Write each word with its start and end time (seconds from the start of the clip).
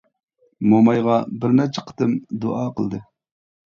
مومايغا 0.71 1.17
بىر 1.43 1.55
نەچچە 1.59 1.85
قېتىم 1.91 2.17
دۇئا 2.47 2.65
قىلدى. 2.81 3.03